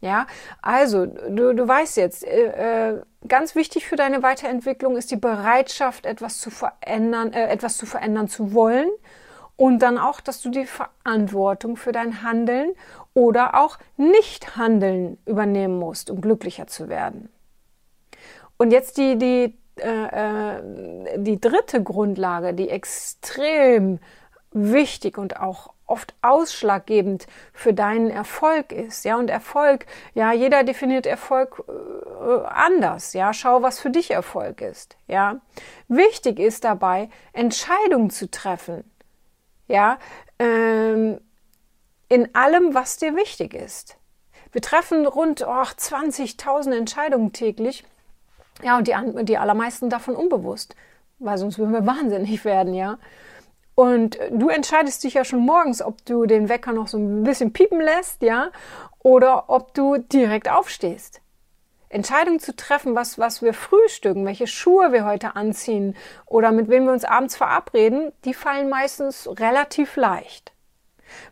Ja, 0.04 0.26
also 0.60 1.06
du, 1.06 1.54
du 1.54 1.66
weißt 1.66 1.96
jetzt, 1.96 2.24
äh, 2.24 2.90
äh, 2.90 3.00
ganz 3.26 3.54
wichtig 3.54 3.86
für 3.86 3.96
deine 3.96 4.22
Weiterentwicklung 4.22 4.98
ist 4.98 5.10
die 5.10 5.16
Bereitschaft, 5.16 6.04
etwas 6.04 6.42
zu 6.42 6.50
verändern, 6.50 7.32
äh, 7.32 7.48
etwas 7.48 7.78
zu 7.78 7.86
verändern 7.86 8.28
zu 8.28 8.52
wollen 8.52 8.90
und 9.56 9.78
dann 9.78 9.96
auch, 9.96 10.20
dass 10.20 10.42
du 10.42 10.50
die 10.50 10.66
Verantwortung 10.66 11.78
für 11.78 11.92
dein 11.92 12.22
Handeln 12.22 12.74
oder 13.14 13.58
auch 13.58 13.78
Nicht-Handeln 13.96 15.16
übernehmen 15.24 15.78
musst, 15.78 16.10
um 16.10 16.20
glücklicher 16.20 16.66
zu 16.66 16.90
werden. 16.90 17.30
Und 18.58 18.72
jetzt 18.72 18.98
die, 18.98 19.16
die, 19.16 19.58
äh, 19.76 20.58
äh 20.58 21.18
die 21.18 21.40
dritte 21.40 21.82
Grundlage, 21.82 22.52
die 22.52 22.68
extrem 22.68 24.00
wichtig 24.52 25.16
und 25.16 25.40
auch 25.40 25.73
oft 25.86 26.14
ausschlaggebend 26.22 27.26
für 27.52 27.74
deinen 27.74 28.10
Erfolg 28.10 28.72
ist. 28.72 29.04
Ja, 29.04 29.16
und 29.16 29.28
Erfolg, 29.28 29.86
ja, 30.14 30.32
jeder 30.32 30.64
definiert 30.64 31.06
Erfolg 31.06 31.62
äh, 31.68 32.46
anders. 32.46 33.12
Ja, 33.12 33.32
schau, 33.32 33.62
was 33.62 33.80
für 33.80 33.90
dich 33.90 34.10
Erfolg 34.10 34.60
ist. 34.60 34.96
Ja, 35.06 35.40
wichtig 35.88 36.38
ist 36.38 36.64
dabei, 36.64 37.10
Entscheidungen 37.32 38.10
zu 38.10 38.30
treffen. 38.30 38.90
Ja, 39.68 39.98
ähm, 40.38 41.20
in 42.08 42.34
allem, 42.34 42.74
was 42.74 42.98
dir 42.98 43.16
wichtig 43.16 43.54
ist. 43.54 43.96
Wir 44.52 44.60
treffen 44.60 45.06
rund 45.06 45.42
oh, 45.42 45.50
20.000 45.50 46.76
Entscheidungen 46.76 47.32
täglich. 47.32 47.84
Ja, 48.62 48.78
und 48.78 48.86
die, 48.86 48.94
die 49.24 49.36
allermeisten 49.36 49.90
davon 49.90 50.14
unbewusst, 50.14 50.76
weil 51.18 51.38
sonst 51.38 51.58
würden 51.58 51.72
wir 51.72 51.86
wahnsinnig 51.86 52.44
werden, 52.44 52.72
ja. 52.72 52.98
Und 53.74 54.18
du 54.30 54.48
entscheidest 54.48 55.02
dich 55.02 55.14
ja 55.14 55.24
schon 55.24 55.40
morgens, 55.40 55.82
ob 55.82 56.04
du 56.04 56.26
den 56.26 56.48
Wecker 56.48 56.72
noch 56.72 56.86
so 56.86 56.98
ein 56.98 57.24
bisschen 57.24 57.52
piepen 57.52 57.80
lässt, 57.80 58.22
ja, 58.22 58.50
oder 59.00 59.50
ob 59.50 59.74
du 59.74 59.98
direkt 59.98 60.50
aufstehst. 60.50 61.20
Entscheidungen 61.88 62.40
zu 62.40 62.56
treffen, 62.56 62.94
was, 62.96 63.18
was 63.18 63.40
wir 63.40 63.54
frühstücken, 63.54 64.26
welche 64.26 64.48
Schuhe 64.48 64.92
wir 64.92 65.04
heute 65.04 65.36
anziehen 65.36 65.96
oder 66.26 66.50
mit 66.50 66.68
wem 66.68 66.86
wir 66.86 66.92
uns 66.92 67.04
abends 67.04 67.36
verabreden, 67.36 68.12
die 68.24 68.34
fallen 68.34 68.68
meistens 68.68 69.28
relativ 69.38 69.94
leicht. 69.94 70.52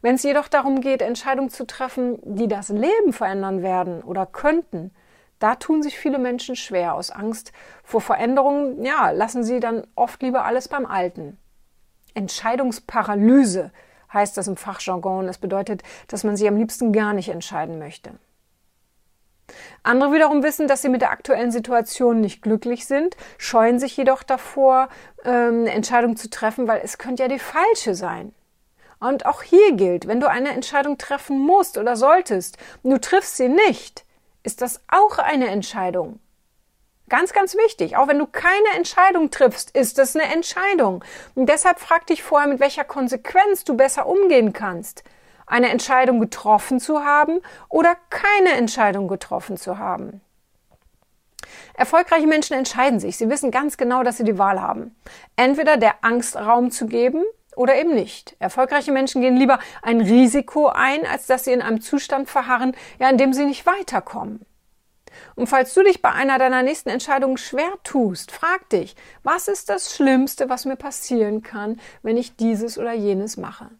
Wenn 0.03 0.15
es 0.15 0.23
jedoch 0.23 0.47
darum 0.47 0.81
geht, 0.81 1.03
Entscheidungen 1.03 1.51
zu 1.51 1.67
treffen, 1.67 2.19
die 2.23 2.47
das 2.47 2.69
Leben 2.69 3.13
verändern 3.13 3.63
werden 3.63 4.03
oder 4.03 4.25
könnten, 4.27 4.93
da 5.41 5.57
tun 5.57 5.83
sich 5.83 5.99
viele 5.99 6.19
Menschen 6.19 6.55
schwer 6.55 6.95
aus 6.95 7.11
Angst 7.11 7.53
vor 7.83 8.01
Veränderungen, 8.01 8.85
ja, 8.85 9.11
lassen 9.11 9.43
sie 9.43 9.59
dann 9.59 9.85
oft 9.97 10.23
lieber 10.23 10.45
alles 10.45 10.69
beim 10.69 10.87
Alten. 10.87 11.39
Entscheidungsparalyse 12.15 13.71
heißt 14.13 14.37
das 14.37 14.49
im 14.49 14.57
Fachjargon. 14.57 15.27
Das 15.27 15.39
bedeutet, 15.39 15.83
dass 16.09 16.25
man 16.25 16.37
sich 16.37 16.47
am 16.49 16.57
liebsten 16.57 16.93
gar 16.93 17.13
nicht 17.13 17.29
entscheiden 17.29 17.79
möchte. 17.79 18.13
Andere 19.83 20.13
wiederum 20.13 20.43
wissen, 20.43 20.69
dass 20.69 20.83
sie 20.83 20.89
mit 20.89 21.03
der 21.03 21.11
aktuellen 21.11 21.51
Situation 21.51 22.21
nicht 22.21 22.43
glücklich 22.43 22.87
sind, 22.87 23.17
scheuen 23.39 23.79
sich 23.79 23.97
jedoch 23.97 24.23
davor, 24.23 24.89
ähm, 25.25 25.63
eine 25.63 25.73
Entscheidung 25.73 26.17
zu 26.17 26.31
treffen, 26.31 26.69
weil 26.69 26.81
es 26.85 26.99
könnte 26.99 27.25
ja 27.25 27.29
die 27.29 27.39
falsche 27.39 27.95
sein. 27.95 28.35
Und 29.01 29.27
auch 29.27 29.43
hier 29.43 29.73
gilt, 29.73 30.07
wenn 30.07 30.21
du 30.21 30.31
eine 30.31 30.51
Entscheidung 30.51 30.97
treffen 30.97 31.39
musst 31.39 31.77
oder 31.77 31.97
solltest 31.97 32.57
du 32.85 32.99
triffst 32.99 33.37
sie 33.37 33.49
nicht, 33.49 34.05
ist 34.45 34.63
das 34.63 34.81
auch 34.89 35.19
eine 35.19 35.49
Entscheidung. 35.49 36.21
Ganz, 37.13 37.35
ganz 37.35 37.55
wichtig. 37.59 37.99
Auch 37.99 38.09
wenn 38.09 38.19
du 38.19 38.27
keine 38.27 38.71
Entscheidung 38.75 39.31
triffst, 39.31 39.77
ist 39.77 39.99
das 39.99 40.17
eine 40.17 40.33
Entscheidung. 40.33 41.05
Und 41.35 41.47
deshalb 41.47 41.79
frag 41.79 42.07
dich 42.07 42.23
vorher, 42.23 42.49
mit 42.49 42.59
welcher 42.59 42.85
Konsequenz 42.85 43.65
du 43.65 43.77
besser 43.77 44.07
umgehen 44.07 44.55
kannst. 44.55 45.05
Eine 45.47 45.69
Entscheidung 45.69 46.21
getroffen 46.21 46.81
zu 46.81 47.05
haben 47.05 47.41
oder 47.69 47.99
keine 48.09 48.53
Entscheidung 48.53 49.09
getroffen 49.09 49.59
zu 49.59 49.77
haben. 49.77 50.23
Erfolgreiche 51.75 52.27
Menschen 52.27 52.57
entscheiden 52.57 52.99
sich. 52.99 53.19
Sie 53.19 53.29
wissen 53.29 53.51
ganz 53.51 53.77
genau, 53.77 54.03
dass 54.03 54.17
sie 54.17 54.25
die 54.25 54.39
Wahl 54.39 54.63
haben. 54.63 54.97
Entweder 55.37 55.77
der 55.77 55.97
Angst 56.01 56.35
Raum 56.35 56.71
zu 56.71 56.87
geben 56.87 57.23
oder 57.57 57.77
eben 57.77 57.93
nicht. 57.93 58.37
Erfolgreiche 58.39 58.91
Menschen 58.91 59.21
gehen 59.21 59.37
lieber 59.37 59.59
ein 59.83 60.01
Risiko 60.01 60.69
ein, 60.69 61.05
als 61.07 61.27
dass 61.27 61.45
sie 61.45 61.53
in 61.53 61.61
einem 61.61 61.83
Zustand 61.83 62.31
verharren, 62.31 62.75
ja, 62.99 63.11
in 63.11 63.19
dem 63.19 63.35
sie 63.35 63.45
nicht 63.45 63.67
weiterkommen. 63.67 64.47
Und 65.35 65.47
falls 65.47 65.75
du 65.75 65.83
dich 65.83 66.03
bei 66.03 66.11
einer 66.11 66.39
deiner 66.39 66.63
nächsten 66.63 66.89
Entscheidungen 66.89 67.37
schwer 67.37 67.73
tust, 67.85 68.31
frag 68.31 68.69
dich, 68.71 68.97
was 69.23 69.49
ist 69.49 69.69
das 69.69 69.95
Schlimmste, 69.95 70.49
was 70.49 70.65
mir 70.65 70.77
passieren 70.77 71.43
kann, 71.43 71.81
wenn 72.03 72.17
ich 72.17 72.37
dieses 72.37 72.79
oder 72.79 72.93
jenes 72.93 73.37
mache? 73.37 73.71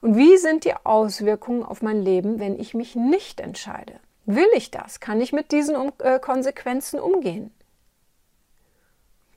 Und 0.00 0.16
wie 0.16 0.36
sind 0.36 0.64
die 0.64 0.74
Auswirkungen 0.84 1.62
auf 1.62 1.82
mein 1.82 2.02
Leben, 2.02 2.40
wenn 2.40 2.58
ich 2.58 2.74
mich 2.74 2.96
nicht 2.96 3.40
entscheide? 3.40 4.00
Will 4.26 4.48
ich 4.54 4.70
das? 4.70 5.00
Kann 5.00 5.20
ich 5.20 5.32
mit 5.32 5.52
diesen 5.52 5.92
äh, 6.00 6.18
Konsequenzen 6.18 7.00
umgehen? 7.00 7.50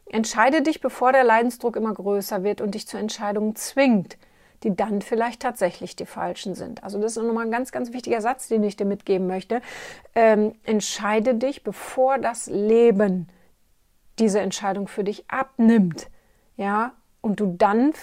Entscheide 0.07 0.61
dich, 0.61 0.81
bevor 0.81 1.13
der 1.13 1.23
Leidensdruck 1.23 1.77
immer 1.77 1.93
größer 1.93 2.43
wird 2.43 2.59
und 2.59 2.75
dich 2.75 2.87
zu 2.87 2.97
Entscheidungen 2.97 3.55
zwingt, 3.55 4.17
die 4.63 4.75
dann 4.75 5.01
vielleicht 5.01 5.41
tatsächlich 5.41 5.95
die 5.95 6.05
falschen 6.05 6.55
sind. 6.55 6.83
Also 6.83 6.99
das 6.99 7.17
ist 7.17 7.23
nochmal 7.23 7.45
ein 7.45 7.51
ganz, 7.51 7.71
ganz 7.71 7.93
wichtiger 7.93 8.21
Satz, 8.21 8.47
den 8.47 8.63
ich 8.63 8.75
dir 8.75 8.85
mitgeben 8.85 9.27
möchte. 9.27 9.61
Ähm, 10.15 10.53
entscheide 10.63 11.35
dich, 11.35 11.63
bevor 11.63 12.17
das 12.17 12.47
Leben 12.47 13.27
diese 14.19 14.39
Entscheidung 14.39 14.87
für 14.87 15.03
dich 15.03 15.29
abnimmt. 15.29 16.07
Ja, 16.57 16.93
und 17.21 17.39
du 17.39 17.55
dann 17.57 17.93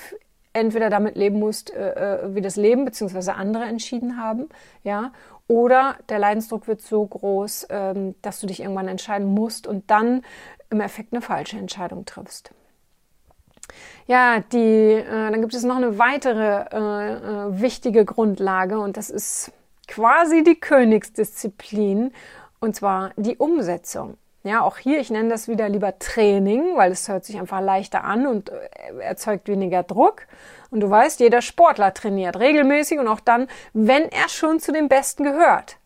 entweder 0.52 0.90
damit 0.90 1.16
leben 1.16 1.38
musst, 1.38 1.72
äh, 1.72 2.24
äh 2.24 2.34
wie 2.34 2.40
das 2.40 2.56
Leben 2.56 2.84
bzw. 2.84 3.30
andere 3.32 3.64
entschieden 3.64 4.16
haben, 4.16 4.48
ja, 4.82 5.12
oder 5.46 5.96
der 6.08 6.18
Leidensdruck 6.18 6.68
wird 6.68 6.82
so 6.82 7.04
groß, 7.04 7.68
ähm, 7.70 8.14
dass 8.22 8.40
du 8.40 8.46
dich 8.46 8.60
irgendwann 8.60 8.88
entscheiden 8.88 9.26
musst 9.26 9.66
und 9.66 9.90
dann 9.90 10.22
im 10.70 10.80
Effekt 10.80 11.12
eine 11.12 11.22
falsche 11.22 11.56
Entscheidung 11.56 12.04
triffst. 12.04 12.52
Ja, 14.06 14.40
die, 14.40 14.92
äh, 14.94 15.04
dann 15.04 15.40
gibt 15.40 15.54
es 15.54 15.64
noch 15.64 15.76
eine 15.76 15.98
weitere 15.98 16.64
äh, 16.72 17.12
äh, 17.12 17.60
wichtige 17.60 18.04
Grundlage 18.04 18.78
und 18.78 18.96
das 18.96 19.10
ist 19.10 19.52
quasi 19.86 20.42
die 20.42 20.58
Königsdisziplin 20.58 22.12
und 22.60 22.76
zwar 22.76 23.10
die 23.16 23.36
Umsetzung. 23.36 24.16
Ja, 24.44 24.62
auch 24.62 24.78
hier, 24.78 25.00
ich 25.00 25.10
nenne 25.10 25.28
das 25.28 25.48
wieder 25.48 25.68
lieber 25.68 25.98
Training, 25.98 26.76
weil 26.76 26.92
es 26.92 27.08
hört 27.08 27.24
sich 27.24 27.38
einfach 27.38 27.60
leichter 27.60 28.04
an 28.04 28.26
und 28.26 28.50
äh, 28.50 28.54
erzeugt 29.00 29.48
weniger 29.48 29.82
Druck. 29.82 30.26
Und 30.70 30.80
du 30.80 30.88
weißt, 30.88 31.20
jeder 31.20 31.42
Sportler 31.42 31.92
trainiert 31.92 32.38
regelmäßig 32.38 32.98
und 32.98 33.08
auch 33.08 33.20
dann, 33.20 33.48
wenn 33.72 34.04
er 34.04 34.28
schon 34.28 34.60
zu 34.60 34.72
den 34.72 34.88
Besten 34.88 35.24
gehört. 35.24 35.76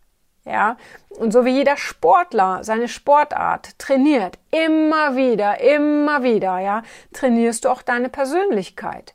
Ja, 0.44 0.76
und 1.11 1.32
so 1.32 1.44
wie 1.44 1.50
jeder 1.50 1.76
Sportler 1.76 2.64
seine 2.64 2.88
Sportart 2.88 3.78
trainiert, 3.78 4.38
immer 4.50 5.14
wieder, 5.14 5.61
immer 5.61 6.25
wieder, 6.25 6.58
ja, 6.58 6.82
trainierst 7.12 7.64
du 7.64 7.68
auch 7.68 7.82
deine 7.82 8.08
Persönlichkeit. 8.08 9.14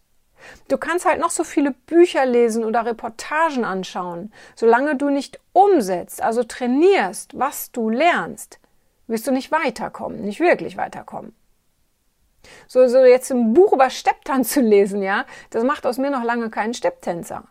Du 0.70 0.78
kannst 0.78 1.06
halt 1.06 1.20
noch 1.20 1.32
so 1.32 1.44
viele 1.44 1.72
Bücher 1.72 2.26
lesen 2.26 2.64
oder 2.64 2.86
Reportagen 2.86 3.66
anschauen. 3.66 4.32
Solange 4.56 4.96
du 4.96 5.10
nicht 5.10 5.42
umsetzt, 5.52 6.22
also 6.22 6.44
trainierst, 6.44 7.38
was 7.38 7.74
du 7.74 7.90
lernst, 7.90 8.60
wirst 9.08 9.28
du 9.28 9.32
nicht 9.32 9.52
weiterkommen, 9.52 10.22
nicht 10.22 10.40
wirklich 10.40 10.78
weiterkommen. 10.78 11.36
So, 12.68 12.88
so 12.88 13.04
jetzt 13.04 13.32
ein 13.32 13.54
Buch 13.54 13.74
über 13.74 13.90
Stepptanz 13.90 14.54
zu 14.54 14.62
lesen, 14.62 15.02
ja, 15.02 15.26
das 15.50 15.66
macht 15.66 15.86
aus 15.86 15.98
mir 15.98 16.12
noch 16.12 16.24
lange 16.24 16.50
keinen 16.50 16.74
Stepptänzer 16.74 17.44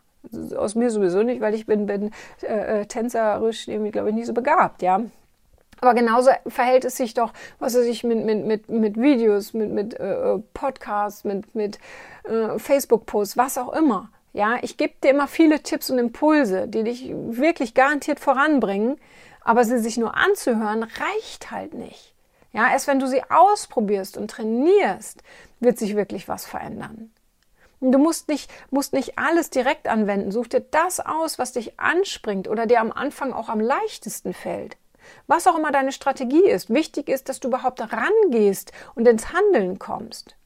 aus 0.57 0.75
mir 0.75 0.91
sowieso 0.91 1.23
nicht, 1.23 1.41
weil 1.41 1.55
ich 1.55 1.67
bin, 1.67 1.87
bin 1.87 2.11
äh, 2.43 2.81
äh, 2.81 2.87
tänzerisch 2.87 3.69
irgendwie, 3.69 3.91
glaube 3.91 4.11
ich, 4.11 4.15
nicht 4.15 4.27
so 4.27 4.33
begabt, 4.33 4.83
ja. 4.83 5.03
Aber 5.81 5.95
genauso 5.95 6.31
verhält 6.47 6.85
es 6.85 6.97
sich 6.97 7.15
doch, 7.15 7.33
was 7.59 7.75
weiß 7.75 7.85
ich, 7.85 8.03
mit, 8.03 8.25
mit, 8.25 8.47
mit, 8.47 8.69
mit 8.69 9.01
Videos, 9.01 9.53
mit, 9.53 9.71
mit 9.71 9.95
äh, 9.95 10.39
Podcasts, 10.55 11.25
mit, 11.25 11.55
mit 11.55 11.79
äh, 12.25 12.59
Facebook-Posts, 12.59 13.37
was 13.37 13.59
auch 13.59 13.73
immer. 13.75 14.11
Ja, 14.33 14.59
ich 14.63 14.77
gebe 14.77 14.95
dir 15.03 15.11
immer 15.11 15.29
viele 15.29 15.63
Tipps 15.63 15.91
und 15.91 15.99
Impulse, 15.99 16.69
die 16.69 16.83
dich 16.83 17.11
wirklich 17.11 17.75
garantiert 17.75 18.21
voranbringen, 18.21 18.97
aber 19.43 19.65
sie 19.65 19.79
sich 19.79 19.97
nur 19.97 20.17
anzuhören, 20.17 20.83
reicht 20.83 21.51
halt 21.51 21.75
nicht. 21.75 22.15
Ja, 22.53 22.71
erst 22.71 22.87
wenn 22.87 22.99
du 22.99 23.07
sie 23.07 23.23
ausprobierst 23.29 24.17
und 24.17 24.31
trainierst, 24.31 25.23
wird 25.61 25.79
sich 25.79 25.95
wirklich 25.95 26.27
was 26.27 26.47
verändern. 26.47 27.11
Du 27.93 27.99
musst 27.99 28.29
nicht, 28.29 28.51
musst 28.71 28.93
nicht 28.93 29.17
alles 29.17 29.51
direkt 29.51 29.87
anwenden. 29.87 30.33
Such 30.33 30.49
dir 30.49 30.61
das 30.61 30.99
aus, 30.99 31.39
was 31.39 31.53
dich 31.53 31.79
anspringt 31.79 32.49
oder 32.49 32.67
dir 32.67 32.81
am 32.81 32.91
Anfang 32.91 33.33
auch 33.33 33.49
am 33.49 33.61
leichtesten 33.61 34.35
fällt. 34.35 34.77
Was 35.29 35.47
auch 35.47 35.57
immer 35.57 35.71
deine 35.71 35.93
Strategie 35.93 36.49
ist. 36.49 36.69
Wichtig 36.69 37.09
ist, 37.09 37.29
dass 37.29 37.39
du 37.39 37.49
überhaupt 37.49 37.81
rangehst 37.81 38.73
und 38.97 39.07
ins 39.07 39.33
Handeln 39.33 39.79
kommst. 39.79 40.37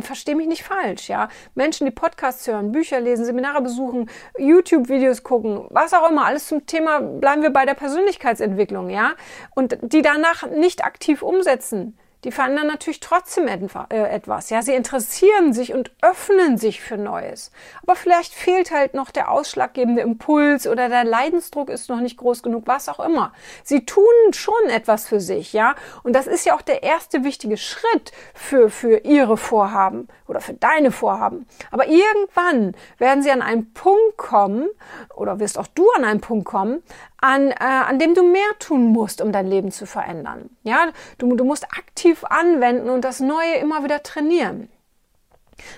Versteh 0.00 0.34
mich 0.34 0.46
nicht 0.46 0.62
falsch, 0.62 1.08
ja. 1.08 1.28
Menschen, 1.54 1.84
die 1.84 1.90
Podcasts 1.90 2.46
hören, 2.46 2.70
Bücher 2.70 3.00
lesen, 3.00 3.24
Seminare 3.24 3.60
besuchen, 3.60 4.08
YouTube-Videos 4.38 5.24
gucken, 5.24 5.66
was 5.70 5.92
auch 5.92 6.08
immer, 6.08 6.26
alles 6.26 6.46
zum 6.46 6.64
Thema, 6.64 7.00
bleiben 7.00 7.42
wir 7.42 7.50
bei 7.50 7.66
der 7.66 7.74
Persönlichkeitsentwicklung, 7.74 8.88
ja. 8.88 9.14
Und 9.54 9.78
die 9.82 10.00
danach 10.00 10.46
nicht 10.48 10.84
aktiv 10.84 11.22
umsetzen, 11.22 11.98
die 12.24 12.32
verändern 12.32 12.66
natürlich 12.66 13.00
trotzdem 13.00 13.48
äh, 13.48 13.96
etwas. 13.96 14.50
Ja, 14.50 14.62
sie 14.62 14.74
interessieren 14.74 15.52
sich 15.52 15.72
und 15.72 15.90
öffnen 16.02 16.58
sich 16.58 16.80
für 16.80 16.96
Neues. 16.96 17.50
Aber 17.82 17.96
vielleicht 17.96 18.34
fehlt 18.34 18.70
halt 18.70 18.94
noch 18.94 19.10
der 19.10 19.30
ausschlaggebende 19.30 20.02
Impuls 20.02 20.66
oder 20.66 20.88
der 20.88 21.04
Leidensdruck 21.04 21.70
ist 21.70 21.88
noch 21.88 22.00
nicht 22.00 22.16
groß 22.16 22.42
genug, 22.42 22.64
was 22.66 22.88
auch 22.88 23.00
immer. 23.00 23.32
Sie 23.64 23.86
tun 23.86 24.04
schon 24.32 24.68
etwas 24.68 25.08
für 25.08 25.20
sich, 25.20 25.52
ja. 25.52 25.74
Und 26.02 26.14
das 26.14 26.26
ist 26.26 26.44
ja 26.44 26.54
auch 26.54 26.62
der 26.62 26.82
erste 26.82 27.24
wichtige 27.24 27.56
Schritt 27.56 28.12
für, 28.34 28.70
für 28.70 28.98
ihre 28.98 29.36
Vorhaben 29.36 30.08
oder 30.26 30.40
für 30.40 30.54
deine 30.54 30.92
Vorhaben. 30.92 31.46
Aber 31.70 31.86
irgendwann 31.86 32.74
werden 32.98 33.22
sie 33.22 33.30
an 33.30 33.42
einen 33.42 33.72
Punkt 33.72 34.16
kommen 34.16 34.68
oder 35.14 35.40
wirst 35.40 35.58
auch 35.58 35.66
du 35.68 35.88
an 35.96 36.04
einen 36.04 36.20
Punkt 36.20 36.44
kommen, 36.44 36.82
an, 37.20 37.50
äh, 37.50 37.56
an 37.58 37.98
dem 37.98 38.14
du 38.14 38.22
mehr 38.22 38.58
tun 38.58 38.86
musst, 38.86 39.20
um 39.20 39.32
dein 39.32 39.46
Leben 39.46 39.70
zu 39.70 39.86
verändern. 39.86 40.50
Ja, 40.62 40.88
du, 41.18 41.34
du 41.36 41.44
musst 41.44 41.64
aktiv 41.64 42.09
anwenden 42.24 42.90
und 42.90 43.04
das 43.04 43.20
Neue 43.20 43.56
immer 43.60 43.84
wieder 43.84 44.02
trainieren. 44.02 44.68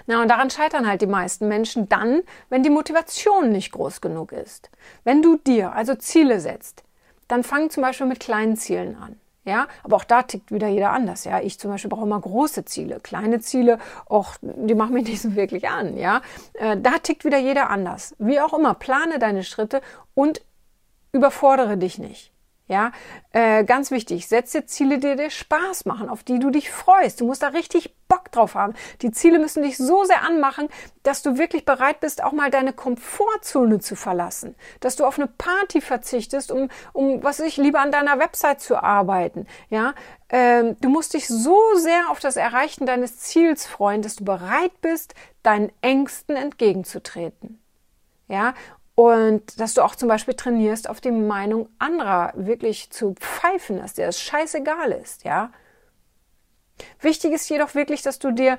Na, 0.06 0.22
und 0.22 0.28
daran 0.28 0.50
scheitern 0.50 0.86
halt 0.86 1.02
die 1.02 1.06
meisten 1.06 1.48
Menschen 1.48 1.88
dann, 1.88 2.22
wenn 2.48 2.62
die 2.62 2.70
Motivation 2.70 3.50
nicht 3.50 3.72
groß 3.72 4.00
genug 4.00 4.32
ist. 4.32 4.70
Wenn 5.04 5.22
du 5.22 5.36
dir 5.36 5.72
also 5.72 5.94
Ziele 5.94 6.40
setzt, 6.40 6.84
dann 7.28 7.42
fang 7.42 7.70
zum 7.70 7.82
Beispiel 7.82 8.06
mit 8.06 8.20
kleinen 8.20 8.56
Zielen 8.56 8.96
an. 8.96 9.18
Ja, 9.44 9.66
aber 9.82 9.96
auch 9.96 10.04
da 10.04 10.22
tickt 10.22 10.52
wieder 10.52 10.68
jeder 10.68 10.92
anders. 10.92 11.24
Ja, 11.24 11.40
ich 11.40 11.58
zum 11.58 11.72
Beispiel 11.72 11.90
brauche 11.90 12.04
immer 12.04 12.20
große 12.20 12.64
Ziele, 12.64 13.00
kleine 13.00 13.40
Ziele, 13.40 13.78
och, 14.08 14.36
die 14.40 14.76
machen 14.76 14.94
mich 14.94 15.04
nicht 15.08 15.20
so 15.20 15.34
wirklich 15.34 15.68
an. 15.68 15.96
Ja, 15.96 16.22
äh, 16.54 16.76
da 16.76 16.98
tickt 16.98 17.24
wieder 17.24 17.38
jeder 17.38 17.68
anders. 17.68 18.14
Wie 18.18 18.40
auch 18.40 18.52
immer, 18.52 18.74
plane 18.74 19.18
deine 19.18 19.42
Schritte 19.42 19.80
und 20.14 20.42
überfordere 21.10 21.76
dich 21.76 21.98
nicht. 21.98 22.32
Ja, 22.68 22.92
äh, 23.32 23.64
ganz 23.64 23.90
wichtig, 23.90 24.28
setze 24.28 24.64
Ziele, 24.66 24.98
die 24.98 25.16
dir 25.16 25.30
Spaß 25.30 25.84
machen, 25.84 26.08
auf 26.08 26.22
die 26.22 26.38
du 26.38 26.50
dich 26.50 26.70
freust. 26.70 27.20
Du 27.20 27.26
musst 27.26 27.42
da 27.42 27.48
richtig 27.48 27.94
Bock 28.06 28.30
drauf 28.30 28.54
haben. 28.54 28.74
Die 29.02 29.10
Ziele 29.10 29.40
müssen 29.40 29.62
dich 29.64 29.76
so 29.76 30.04
sehr 30.04 30.22
anmachen, 30.22 30.68
dass 31.02 31.22
du 31.22 31.38
wirklich 31.38 31.64
bereit 31.64 31.98
bist, 32.00 32.22
auch 32.22 32.32
mal 32.32 32.50
deine 32.50 32.72
Komfortzone 32.72 33.80
zu 33.80 33.96
verlassen. 33.96 34.54
Dass 34.80 34.94
du 34.94 35.04
auf 35.04 35.18
eine 35.18 35.26
Party 35.26 35.80
verzichtest, 35.80 36.52
um, 36.52 36.68
um 36.92 37.22
was 37.22 37.40
ich 37.40 37.56
lieber 37.56 37.80
an 37.80 37.90
deiner 37.90 38.18
Website 38.20 38.60
zu 38.60 38.80
arbeiten. 38.80 39.46
Ja, 39.68 39.94
ähm, 40.28 40.76
du 40.80 40.88
musst 40.88 41.14
dich 41.14 41.26
so 41.26 41.58
sehr 41.74 42.10
auf 42.10 42.20
das 42.20 42.36
Erreichen 42.36 42.86
deines 42.86 43.18
Ziels 43.18 43.66
freuen, 43.66 44.02
dass 44.02 44.16
du 44.16 44.24
bereit 44.24 44.80
bist, 44.80 45.14
deinen 45.42 45.72
Ängsten 45.80 46.36
entgegenzutreten. 46.36 47.60
Ja, 48.28 48.54
und 49.02 49.58
dass 49.58 49.74
du 49.74 49.82
auch 49.82 49.96
zum 49.96 50.08
Beispiel 50.08 50.34
trainierst, 50.34 50.88
auf 50.88 51.00
die 51.00 51.10
Meinung 51.10 51.68
anderer 51.80 52.32
wirklich 52.36 52.90
zu 52.90 53.14
pfeifen, 53.14 53.78
dass 53.78 53.94
dir 53.94 54.06
das 54.06 54.20
scheißegal 54.20 54.92
ist, 54.92 55.24
ja. 55.24 55.50
Wichtig 57.00 57.32
ist 57.32 57.48
jedoch 57.50 57.74
wirklich, 57.74 58.02
dass 58.02 58.20
du 58.20 58.30
dir 58.30 58.58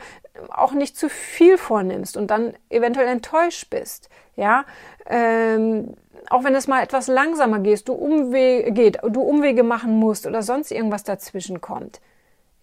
auch 0.50 0.74
nicht 0.74 0.98
zu 0.98 1.08
viel 1.08 1.58
vornimmst 1.58 2.18
und 2.18 2.28
dann 2.30 2.56
eventuell 2.70 3.08
enttäuscht 3.08 3.70
bist, 3.70 4.10
ja. 4.36 4.66
Ähm, 5.06 5.94
auch 6.30 6.44
wenn 6.44 6.56
es 6.56 6.68
mal 6.68 6.84
etwas 6.84 7.08
langsamer 7.08 7.60
geht, 7.60 7.88
du 7.88 7.94
Umwege, 7.94 8.74
geht, 8.74 8.98
du 9.02 9.22
Umwege 9.22 9.64
machen 9.64 9.98
musst 9.98 10.28
oder 10.28 10.42
sonst 10.42 10.72
irgendwas 10.72 11.06
dazwischen 11.06 11.62
kommt. 11.62 12.02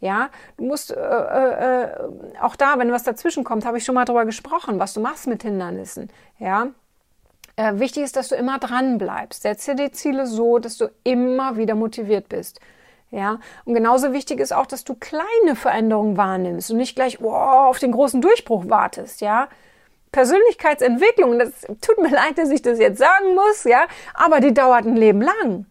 Ja, 0.00 0.28
du 0.58 0.64
musst 0.64 0.90
äh, 0.90 0.96
äh, 0.96 1.84
äh 1.84 1.88
auch 2.42 2.56
da, 2.56 2.78
wenn 2.78 2.92
was 2.92 3.04
dazwischen 3.04 3.42
kommt, 3.42 3.64
habe 3.64 3.78
ich 3.78 3.84
schon 3.86 3.94
mal 3.94 4.04
drüber 4.04 4.26
gesprochen, 4.26 4.78
was 4.78 4.92
du 4.92 5.00
machst 5.00 5.26
mit 5.26 5.42
Hindernissen. 5.42 6.10
Ja, 6.38 6.68
äh, 7.56 7.78
wichtig 7.78 8.04
ist, 8.04 8.16
dass 8.16 8.28
du 8.28 8.34
immer 8.34 8.58
dran 8.58 8.98
bleibst. 8.98 9.42
Setze 9.42 9.74
die 9.74 9.90
Ziele 9.92 10.26
so, 10.26 10.58
dass 10.58 10.76
du 10.76 10.90
immer 11.04 11.56
wieder 11.56 11.74
motiviert 11.74 12.28
bist. 12.28 12.60
Ja, 13.10 13.40
und 13.64 13.74
genauso 13.74 14.12
wichtig 14.12 14.38
ist 14.38 14.52
auch, 14.52 14.66
dass 14.66 14.84
du 14.84 14.94
kleine 14.94 15.56
Veränderungen 15.56 16.16
wahrnimmst 16.16 16.70
und 16.70 16.76
nicht 16.76 16.94
gleich 16.94 17.20
oh, 17.20 17.32
auf 17.32 17.80
den 17.80 17.90
großen 17.90 18.20
Durchbruch 18.20 18.68
wartest, 18.68 19.20
ja. 19.20 19.48
Persönlichkeitsentwicklung, 20.12 21.38
das 21.38 21.66
tut 21.80 21.98
mir 21.98 22.10
leid, 22.14 22.38
dass 22.38 22.50
ich 22.50 22.62
das 22.62 22.78
jetzt 22.78 22.98
sagen 22.98 23.34
muss, 23.34 23.64
ja, 23.64 23.86
aber 24.14 24.40
die 24.40 24.54
dauert 24.54 24.86
ein 24.86 24.96
Leben 24.96 25.22
lang. 25.22 25.66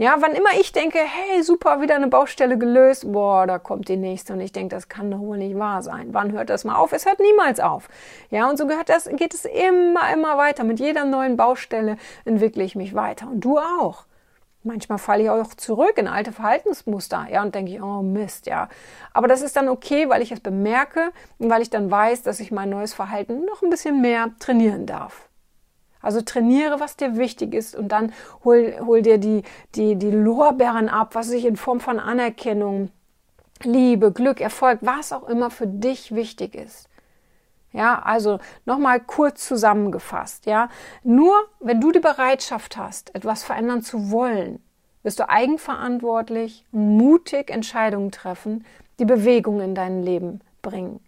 Ja, 0.00 0.14
wann 0.20 0.36
immer 0.36 0.50
ich 0.60 0.70
denke, 0.70 1.00
hey, 1.00 1.42
super, 1.42 1.80
wieder 1.80 1.96
eine 1.96 2.06
Baustelle 2.06 2.56
gelöst, 2.56 3.10
boah, 3.10 3.48
da 3.48 3.58
kommt 3.58 3.88
die 3.88 3.96
nächste 3.96 4.32
und 4.32 4.40
ich 4.40 4.52
denke, 4.52 4.76
das 4.76 4.88
kann 4.88 5.10
doch 5.10 5.18
wohl 5.18 5.38
nicht 5.38 5.58
wahr 5.58 5.82
sein. 5.82 6.10
Wann 6.12 6.30
hört 6.30 6.50
das 6.50 6.62
mal 6.62 6.76
auf? 6.76 6.92
Es 6.92 7.04
hört 7.04 7.18
niemals 7.18 7.58
auf. 7.58 7.88
Ja, 8.30 8.48
und 8.48 8.58
so 8.58 8.68
gehört 8.68 8.90
das, 8.90 9.08
geht 9.16 9.34
es 9.34 9.44
immer, 9.44 10.12
immer 10.12 10.38
weiter. 10.38 10.62
Mit 10.62 10.78
jeder 10.78 11.04
neuen 11.04 11.36
Baustelle 11.36 11.96
entwickle 12.24 12.62
ich 12.62 12.76
mich 12.76 12.94
weiter 12.94 13.26
und 13.26 13.40
du 13.40 13.58
auch. 13.58 14.04
Manchmal 14.62 14.98
falle 14.98 15.24
ich 15.24 15.30
auch 15.30 15.52
zurück 15.54 15.94
in 15.96 16.06
alte 16.06 16.30
Verhaltensmuster, 16.30 17.26
ja, 17.28 17.42
und 17.42 17.56
denke 17.56 17.72
ich, 17.72 17.82
oh 17.82 18.02
Mist, 18.02 18.46
ja. 18.46 18.68
Aber 19.12 19.26
das 19.26 19.42
ist 19.42 19.56
dann 19.56 19.68
okay, 19.68 20.08
weil 20.08 20.22
ich 20.22 20.30
es 20.30 20.38
bemerke 20.38 21.10
und 21.38 21.50
weil 21.50 21.62
ich 21.62 21.70
dann 21.70 21.90
weiß, 21.90 22.22
dass 22.22 22.38
ich 22.38 22.52
mein 22.52 22.70
neues 22.70 22.94
Verhalten 22.94 23.44
noch 23.46 23.62
ein 23.62 23.70
bisschen 23.70 24.00
mehr 24.00 24.30
trainieren 24.38 24.86
darf. 24.86 25.27
Also 26.00 26.20
trainiere, 26.20 26.80
was 26.80 26.96
dir 26.96 27.16
wichtig 27.16 27.54
ist 27.54 27.74
und 27.74 27.88
dann 27.88 28.12
hol, 28.44 28.76
hol 28.84 29.02
dir 29.02 29.18
die, 29.18 29.42
die, 29.74 29.96
die 29.96 30.10
Lorbeeren 30.10 30.88
ab, 30.88 31.14
was 31.14 31.28
sich 31.28 31.44
in 31.44 31.56
Form 31.56 31.80
von 31.80 31.98
Anerkennung, 31.98 32.90
Liebe, 33.62 34.12
Glück, 34.12 34.40
Erfolg, 34.40 34.78
was 34.82 35.12
auch 35.12 35.28
immer 35.28 35.50
für 35.50 35.66
dich 35.66 36.14
wichtig 36.14 36.54
ist. 36.54 36.88
Ja, 37.72 38.00
also 38.00 38.38
nochmal 38.64 39.00
kurz 39.00 39.46
zusammengefasst, 39.46 40.46
ja. 40.46 40.68
Nur 41.02 41.34
wenn 41.60 41.80
du 41.80 41.92
die 41.92 42.00
Bereitschaft 42.00 42.76
hast, 42.76 43.14
etwas 43.14 43.44
verändern 43.44 43.82
zu 43.82 44.10
wollen, 44.10 44.62
wirst 45.02 45.18
du 45.18 45.28
eigenverantwortlich 45.28 46.64
mutig 46.70 47.50
Entscheidungen 47.50 48.10
treffen, 48.10 48.64
die 48.98 49.04
Bewegung 49.04 49.60
in 49.60 49.74
dein 49.74 50.02
Leben 50.02 50.40
bringen. 50.62 51.00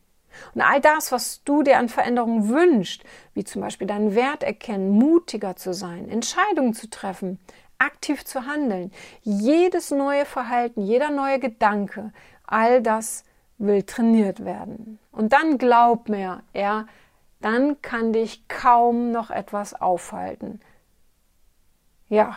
Und 0.55 0.61
all 0.61 0.81
das, 0.81 1.13
was 1.13 1.43
du 1.45 1.63
dir 1.63 1.79
an 1.79 1.89
Veränderungen 1.89 2.49
wünschst, 2.49 3.05
wie 3.35 3.45
zum 3.45 3.63
Beispiel 3.63 3.87
deinen 3.87 4.15
Wert 4.15 4.43
erkennen, 4.43 4.91
mutiger 4.91 5.57
zu 5.57 5.73
sein, 5.75 6.09
Entscheidungen 6.09 6.75
zu 6.75 6.89
treffen, 6.89 7.39
aktiv 7.79 8.25
zu 8.25 8.47
handeln, 8.47 8.93
jedes 9.23 9.91
neue 9.91 10.25
Verhalten, 10.25 10.83
jeder 10.83 11.11
neue 11.11 11.39
Gedanke, 11.39 12.13
all 12.45 12.83
das 12.83 13.25
will 13.59 13.83
trainiert 13.83 14.45
werden. 14.45 14.99
Und 15.13 15.33
dann 15.33 15.59
glaub 15.59 16.09
mir, 16.09 16.43
ja, 16.53 16.87
dann 17.41 17.81
kann 17.83 18.13
dich 18.13 18.47
kaum 18.49 19.13
noch 19.13 19.31
etwas 19.31 19.79
aufhalten. 19.81 20.61
Ja, 22.09 22.37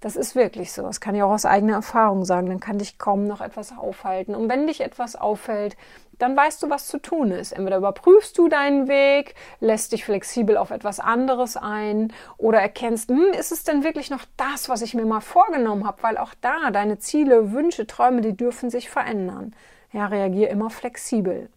das 0.00 0.16
ist 0.16 0.36
wirklich 0.36 0.72
so. 0.72 0.82
Das 0.82 1.00
kann 1.00 1.14
ich 1.14 1.22
auch 1.22 1.32
aus 1.32 1.44
eigener 1.44 1.74
Erfahrung 1.74 2.24
sagen. 2.24 2.48
Dann 2.48 2.60
kann 2.60 2.78
dich 2.78 2.98
kaum 2.98 3.26
noch 3.26 3.40
etwas 3.40 3.76
aufhalten. 3.76 4.34
Und 4.34 4.48
wenn 4.48 4.66
dich 4.66 4.80
etwas 4.80 5.16
auffällt, 5.16 5.76
dann 6.18 6.36
weißt 6.36 6.62
du, 6.62 6.70
was 6.70 6.86
zu 6.86 6.98
tun 6.98 7.30
ist. 7.30 7.52
Entweder 7.52 7.78
überprüfst 7.78 8.36
du 8.36 8.48
deinen 8.48 8.88
Weg, 8.88 9.34
lässt 9.60 9.92
dich 9.92 10.04
flexibel 10.04 10.56
auf 10.56 10.70
etwas 10.70 11.00
anderes 11.00 11.56
ein 11.56 12.12
oder 12.36 12.60
erkennst, 12.60 13.08
hm, 13.08 13.32
ist 13.38 13.52
es 13.52 13.64
denn 13.64 13.84
wirklich 13.84 14.10
noch 14.10 14.24
das, 14.36 14.68
was 14.68 14.82
ich 14.82 14.94
mir 14.94 15.06
mal 15.06 15.20
vorgenommen 15.20 15.86
habe? 15.86 16.02
Weil 16.02 16.18
auch 16.18 16.34
da 16.40 16.70
deine 16.70 16.98
Ziele, 16.98 17.52
Wünsche, 17.52 17.86
Träume, 17.86 18.20
die 18.20 18.36
dürfen 18.36 18.70
sich 18.70 18.90
verändern. 18.90 19.54
Ja, 19.92 20.06
reagier 20.06 20.50
immer 20.50 20.70
flexibel. 20.70 21.48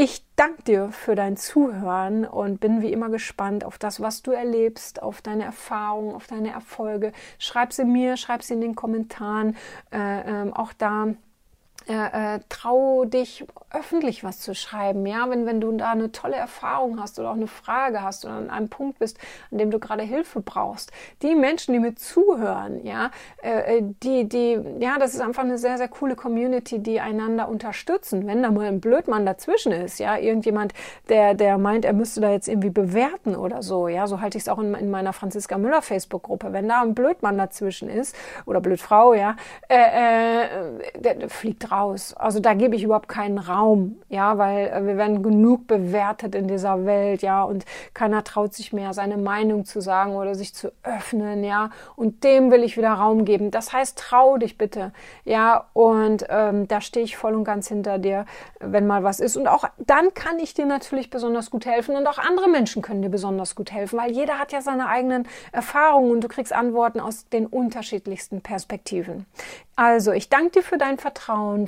Ich 0.00 0.24
danke 0.36 0.62
dir 0.62 0.92
für 0.92 1.16
dein 1.16 1.36
Zuhören 1.36 2.24
und 2.24 2.60
bin 2.60 2.82
wie 2.82 2.92
immer 2.92 3.08
gespannt 3.08 3.64
auf 3.64 3.78
das, 3.78 4.00
was 4.00 4.22
du 4.22 4.30
erlebst, 4.30 5.02
auf 5.02 5.22
deine 5.22 5.42
Erfahrungen, 5.42 6.14
auf 6.14 6.28
deine 6.28 6.52
Erfolge. 6.52 7.10
Schreib 7.40 7.72
sie 7.72 7.84
mir, 7.84 8.16
schreib 8.16 8.44
sie 8.44 8.54
in 8.54 8.60
den 8.60 8.76
Kommentaren. 8.76 9.56
Äh, 9.92 10.46
äh, 10.46 10.52
auch 10.52 10.72
da 10.72 11.08
äh, 11.88 12.34
äh, 12.34 12.40
trau 12.50 13.06
dich 13.06 13.46
öffentlich 13.70 14.24
was 14.24 14.40
zu 14.40 14.54
schreiben, 14.54 15.06
ja, 15.06 15.28
wenn, 15.28 15.46
wenn 15.46 15.60
du 15.60 15.72
da 15.72 15.92
eine 15.92 16.12
tolle 16.12 16.36
Erfahrung 16.36 17.00
hast 17.00 17.18
oder 17.18 17.30
auch 17.30 17.34
eine 17.34 17.46
Frage 17.46 18.02
hast 18.02 18.24
oder 18.24 18.34
an 18.34 18.50
einem 18.50 18.68
Punkt 18.68 18.98
bist, 18.98 19.18
an 19.50 19.58
dem 19.58 19.70
du 19.70 19.78
gerade 19.78 20.02
Hilfe 20.02 20.40
brauchst. 20.40 20.90
Die 21.22 21.34
Menschen, 21.34 21.72
die 21.72 21.78
mir 21.78 21.94
zuhören, 21.94 22.84
ja, 22.84 23.10
äh, 23.42 23.78
äh, 23.78 23.82
die, 24.02 24.28
die, 24.28 24.58
ja, 24.80 24.98
das 24.98 25.14
ist 25.14 25.20
einfach 25.20 25.44
eine 25.44 25.58
sehr, 25.58 25.78
sehr 25.78 25.88
coole 25.88 26.14
Community, 26.14 26.78
die 26.78 27.00
einander 27.00 27.48
unterstützen. 27.48 28.26
Wenn 28.26 28.42
da 28.42 28.50
mal 28.50 28.66
ein 28.66 28.80
Blödmann 28.80 29.24
dazwischen 29.26 29.72
ist, 29.72 29.98
ja, 29.98 30.18
irgendjemand, 30.18 30.74
der, 31.08 31.34
der 31.34 31.56
meint, 31.56 31.84
er 31.84 31.94
müsste 31.94 32.20
da 32.20 32.30
jetzt 32.30 32.48
irgendwie 32.48 32.70
bewerten 32.70 33.34
oder 33.34 33.62
so, 33.62 33.88
ja, 33.88 34.06
so 34.06 34.20
halte 34.20 34.38
ich 34.38 34.44
es 34.44 34.48
auch 34.48 34.58
in, 34.58 34.74
in 34.74 34.90
meiner 34.90 35.14
Franziska 35.14 35.56
Müller 35.56 35.82
Facebook-Gruppe. 35.82 36.52
Wenn 36.52 36.68
da 36.68 36.82
ein 36.82 36.94
Blödmann 36.94 37.38
dazwischen 37.38 37.88
ist 37.88 38.14
oder 38.46 38.60
Blödfrau, 38.60 39.14
ja, 39.14 39.36
äh, 39.68 39.76
äh, 39.76 41.00
der, 41.00 41.14
der 41.14 41.30
fliegt 41.30 41.70
raus 41.70 41.77
raus. 41.78 42.14
Also 42.14 42.40
da 42.40 42.54
gebe 42.54 42.76
ich 42.76 42.82
überhaupt 42.82 43.08
keinen 43.08 43.38
Raum, 43.38 43.96
ja, 44.08 44.38
weil 44.38 44.68
äh, 44.68 44.86
wir 44.86 44.96
werden 44.96 45.22
genug 45.22 45.66
bewertet 45.66 46.34
in 46.34 46.48
dieser 46.48 46.84
Welt, 46.84 47.22
ja, 47.22 47.42
und 47.42 47.64
keiner 47.94 48.24
traut 48.24 48.54
sich 48.54 48.72
mehr, 48.72 48.92
seine 48.92 49.16
Meinung 49.16 49.64
zu 49.64 49.80
sagen 49.80 50.16
oder 50.16 50.34
sich 50.34 50.54
zu 50.54 50.72
öffnen, 50.82 51.44
ja, 51.44 51.70
und 51.96 52.24
dem 52.24 52.50
will 52.50 52.64
ich 52.64 52.76
wieder 52.76 52.92
Raum 52.92 53.24
geben. 53.24 53.50
Das 53.50 53.72
heißt, 53.72 53.98
trau 53.98 54.36
dich 54.36 54.58
bitte, 54.58 54.92
ja, 55.24 55.66
und 55.72 56.26
ähm, 56.28 56.68
da 56.68 56.80
stehe 56.80 57.04
ich 57.04 57.16
voll 57.16 57.34
und 57.34 57.44
ganz 57.44 57.68
hinter 57.68 57.98
dir, 57.98 58.26
wenn 58.60 58.86
mal 58.86 59.04
was 59.04 59.20
ist. 59.20 59.36
Und 59.36 59.46
auch 59.46 59.64
dann 59.78 60.14
kann 60.14 60.38
ich 60.38 60.54
dir 60.54 60.66
natürlich 60.66 61.10
besonders 61.10 61.50
gut 61.50 61.66
helfen 61.66 61.96
und 61.96 62.06
auch 62.06 62.18
andere 62.18 62.48
Menschen 62.48 62.82
können 62.82 63.02
dir 63.02 63.10
besonders 63.10 63.54
gut 63.54 63.72
helfen, 63.72 63.98
weil 63.98 64.10
jeder 64.10 64.38
hat 64.38 64.52
ja 64.52 64.60
seine 64.60 64.88
eigenen 64.88 65.26
Erfahrungen 65.52 66.10
und 66.10 66.24
du 66.24 66.28
kriegst 66.28 66.52
Antworten 66.52 67.00
aus 67.00 67.28
den 67.28 67.46
unterschiedlichsten 67.46 68.40
Perspektiven. 68.40 69.26
Also, 69.80 70.10
ich 70.10 70.28
danke 70.28 70.50
dir 70.50 70.62
für 70.64 70.76
dein 70.76 70.98
Vertrauen, 70.98 71.67